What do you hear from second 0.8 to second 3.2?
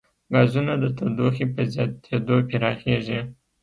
تودوخې په زیاتېدو پراخېږي.